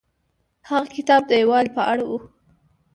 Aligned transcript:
هغه 0.69 0.87
کتاب 0.97 1.21
د 1.27 1.31
یووالي 1.41 1.71
په 1.77 1.83
اړه 1.91 2.03
و. 2.09 2.13